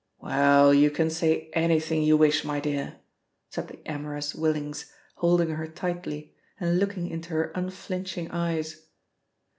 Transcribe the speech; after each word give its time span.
"Well, 0.17 0.73
you 0.73 0.89
can 0.89 1.11
say 1.11 1.51
anything 1.53 2.01
you 2.01 2.17
wish, 2.17 2.43
my 2.43 2.59
dear," 2.59 2.95
said 3.51 3.67
the 3.67 3.87
amorous 3.87 4.33
Willings, 4.33 4.91
holding 5.17 5.49
her 5.51 5.67
tightly, 5.67 6.33
and 6.59 6.79
looking 6.79 7.07
into 7.07 7.29
her 7.35 7.51
unflinching 7.53 8.31
eyes. 8.31 8.87